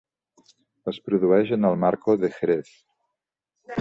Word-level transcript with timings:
Es 0.93 0.99
produeix 1.09 1.53
en 1.57 1.69
el 1.71 1.77
Marco 1.85 2.17
de 2.25 2.31
Jerez. 2.39 2.73